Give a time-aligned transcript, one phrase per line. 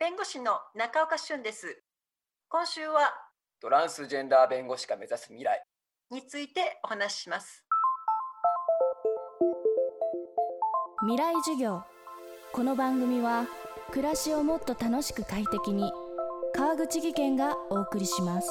[0.00, 1.82] 弁護士の中岡俊です。
[2.48, 3.00] 今週は
[3.60, 5.60] トランスジェンダー弁護士が目指す未来
[6.12, 7.64] についてお話しします。
[11.02, 11.82] 未来授業
[12.52, 13.48] この番組は
[13.90, 15.90] 暮らしをもっと楽しく快適に
[16.54, 18.48] 川口義賢がお送りします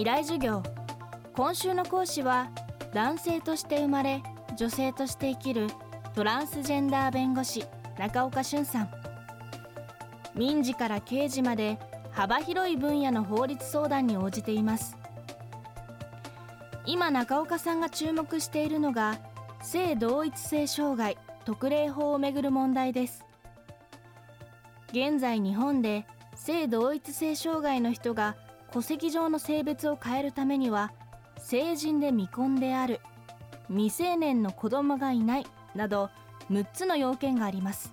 [0.00, 0.62] 未来授業。
[1.34, 2.48] 今週の講師は
[2.94, 4.22] 男性として生まれ
[4.56, 5.66] 女性として生きる
[6.14, 7.66] トランスジェンダー弁護士
[7.98, 8.90] 中岡俊さん。
[10.34, 11.78] 民事から刑事まで
[12.12, 14.96] 幅広い分野の法律相談に応じています。
[16.86, 19.18] 今中岡さんが注目しているのが
[19.60, 23.26] 性同一性障害特例法をめぐる問題です。
[24.92, 26.06] 現在日本で
[26.36, 28.36] 性同一性障害の人が
[28.72, 30.92] 戸籍上の性別を変えるためには
[31.38, 33.00] 成人で未婚である
[33.68, 36.10] 未成年の子供がいないなど
[36.50, 37.92] 6つの要件があります。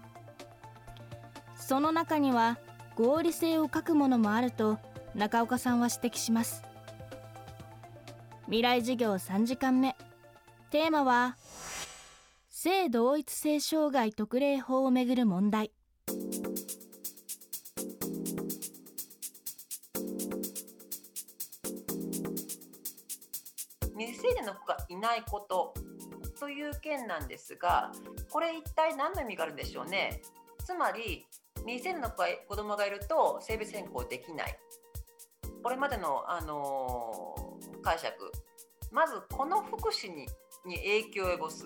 [1.55, 2.57] その中には
[2.95, 4.79] 合理性を欠くものもあると
[5.15, 6.63] 中岡さんは指摘します。
[8.45, 9.95] 未来授業3時間目。
[10.69, 11.37] テーマは
[12.49, 15.71] 性同一性障害特例法をめぐる問題。
[23.97, 25.73] 未成年の子がいないこと
[26.39, 27.91] という件なんですが、
[28.29, 30.21] これ一体何の意味があるんでしょうね？
[30.63, 31.25] つまり
[31.65, 34.59] 未成年の子が子供がいると性別変更できない。
[35.63, 38.31] これまでの、あのー解釈、
[38.91, 40.27] まずこの福祉に
[40.65, 41.65] に影響を及ぼす。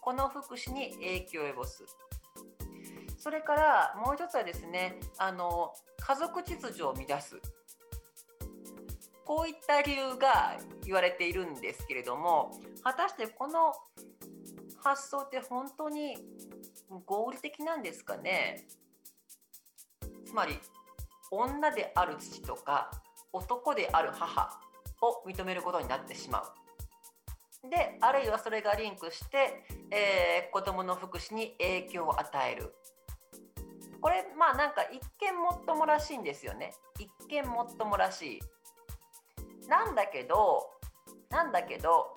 [0.00, 1.84] この福祉に影響を及ぼす。
[3.18, 7.40] それからもう一つはですね、あの家族秩序を乱す。
[9.26, 12.52] こういった理由が言われているんですけれども、
[12.84, 13.74] 果たしてこの
[14.82, 16.16] 発想って本当に
[17.04, 18.68] 合理的なんですかね？
[20.24, 20.58] つまり、
[21.32, 22.90] 女である父とか
[23.32, 24.60] 男である母
[25.02, 26.42] を認めることになってしま
[27.64, 27.68] う。
[27.68, 32.72] で、あるいはそれがリンクして、えー子供の福祉に影響を与える。
[34.00, 36.72] これ、まあなんか一見もっともらしいんですよね。
[37.00, 38.40] 一見もっともらしい。
[39.68, 40.70] なんだけど、
[41.30, 42.16] なんだけど、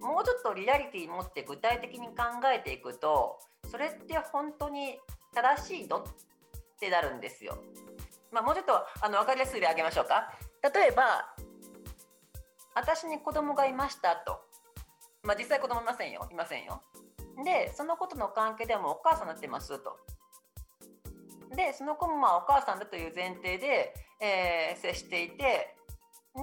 [0.00, 2.14] もうちょっとリアリティ持って具体的に考
[2.54, 3.38] えていくと、
[3.70, 4.98] それって本当に
[5.34, 5.98] 正しいの？
[5.98, 6.04] っ
[6.78, 7.58] てなるんですよ。
[8.30, 10.32] まあ、もうちょっとあの分かりやすい例挙げましょうか。
[10.62, 11.34] 例えば、
[12.74, 14.40] 私に子供がいましたと。
[15.24, 16.28] まあ、実際子供いませんよ。
[16.30, 16.82] いませんよ。
[17.44, 19.98] で、そのことの関係でもお母さんになってますと。
[21.56, 25.74] で、その子もまあお母さんだという前提で、えー接していて、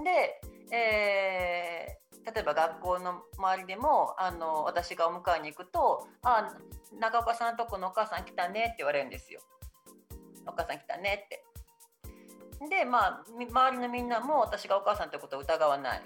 [0.03, 0.41] で、
[0.71, 6.57] えー例えば学校の周りでもあの私がお迎えに行くと「あ
[6.99, 9.41] 中岡さんとこのお母さん来たね」って言われるんですよ。
[10.47, 11.45] お母さん来たねって。
[12.67, 16.01] でまあ周りのみんなも私がお母さんということを疑わない。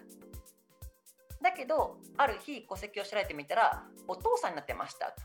[1.42, 5.22] だけどある日戸籍を調べてみたらお父さんになってましたと。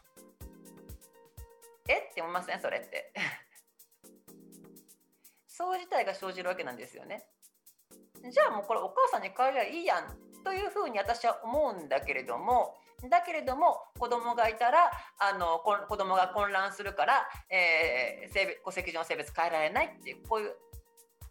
[1.89, 2.09] え？
[2.09, 2.61] って思いません？
[2.61, 3.13] それって。
[5.49, 7.27] そう自体が生じるわけなんですよね。
[8.31, 12.75] じゃあもうこれお母さんに変えりゃいいやんというふうに私は思うんだけれども
[13.11, 20.53] だけれども子供がいたらあのこ子供が混乱するから、えー性別戸籍上の性別変えられないっていうこういう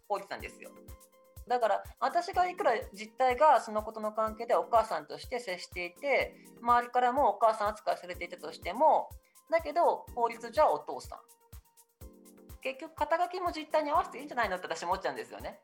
[0.08, 0.70] 法律なんですよ。
[1.48, 9.10] だから私がいくら実態がそのことの関係でお母さんとして接していて周りからもお母さん扱いされていたとしても
[9.50, 11.18] だけど法律じゃお父さん
[12.62, 15.60] 結局肩書きも実態に合わせていいんじゃないのって私思っちゃうんですよね。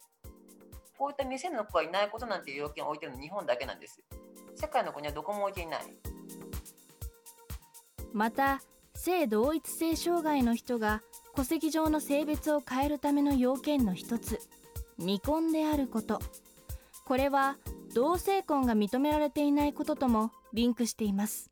[1.01, 4.03] こういった未成年の子がいないことなんていう要件を置いてるの日本だけなんです。
[4.55, 5.81] 世界の国はどこも置いていない。
[8.13, 8.61] また
[8.95, 11.01] 性同一性障害の人が
[11.35, 14.41] 戸籍上の性別を変えるための要件の一つ
[14.99, 16.21] 未婚であること
[17.07, 17.57] これは
[17.95, 21.51] 同性婚が認められていないことともリンクしています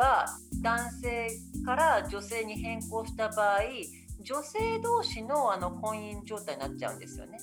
[0.00, 0.26] ば
[0.62, 1.28] 男性
[1.66, 3.60] から女性に変更した場合
[4.22, 7.38] 女性同士のあの婚姻状態になっちゃうんですよね。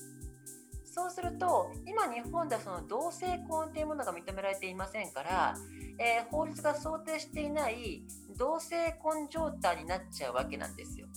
[0.86, 5.56] そうすると今日本ではその同性婚というものが認められていませんから、
[6.00, 8.02] えー法律が想定していない
[8.36, 11.08] 同性婚状態になっちゃうわけなんですよ。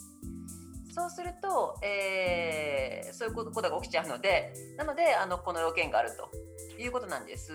[0.94, 6.30] そうすると、えーそういうことが起きちゃうのでなのであのこの要件があると
[6.82, 7.52] いうことなんです。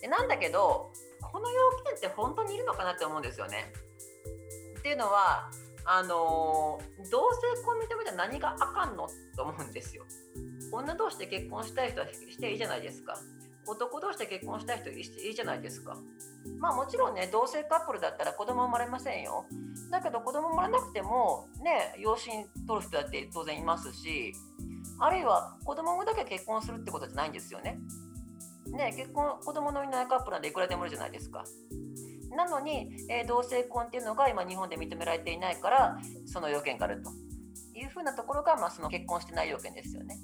[0.00, 0.92] でなんだけど
[1.32, 3.72] この要件って本当にいるのかなって思うんですよね。
[4.78, 5.50] っていうのは
[5.84, 6.80] あの
[7.10, 10.04] 同性婚認めたら何があかんのと思うんですよ。
[10.70, 13.16] 女同士で結婚したい人はしていいじゃないですか。
[13.66, 15.96] 男同士で結婚したい人はしていいじゃないですか。
[16.58, 19.46] まあもちろんね同性カップルだったら子供生まれませんよ。
[19.90, 24.34] だけど子供生まれなくてもね養子に取る人だって当然いますし
[24.98, 27.78] あるいは子供産むだけ結婚するってことじゃないんですよね。
[28.70, 31.44] ね結婚子供のいないカップルなんでいくらでもいるじゃないですか。
[32.30, 37.10] なのに、えー、同性婚っていうのが今日本で認められていないからその要件があると
[37.78, 40.18] いうふうなところが、まあ、その結婚してない要件ですよね。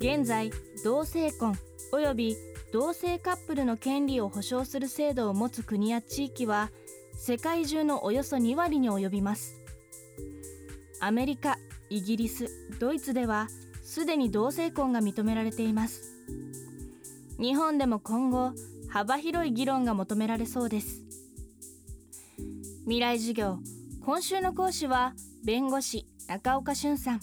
[0.00, 0.50] 現在
[0.82, 1.54] 同性婚
[1.92, 2.36] および
[2.72, 6.70] 同性カップルの権利を保障する制度を持つ国や地域は
[7.14, 9.60] 世界中のおよそ2割に及びます
[11.00, 11.58] アメリカ
[11.90, 12.48] イギリス
[12.78, 13.48] ドイツでは
[13.82, 16.02] すでに同性婚が認められています。
[17.38, 18.52] 日本でも今後
[18.88, 21.02] 幅広い議論が求められそうです。
[22.84, 23.58] 未来授業
[24.04, 25.14] 今週の講師は
[25.44, 27.20] 弁護士中岡俊さん。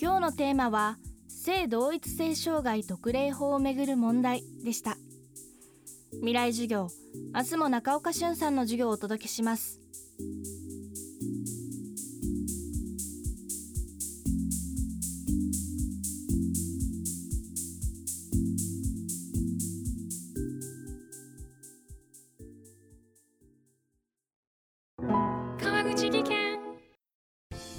[0.00, 0.98] 今日のテーマは
[1.28, 4.96] 性同一性障害特例法をめぐる問題でした。
[6.12, 6.88] 未来授業
[7.34, 9.80] 明日も中岡俊さんの授業をお届けします。